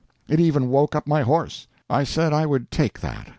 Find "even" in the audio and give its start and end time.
0.39-0.69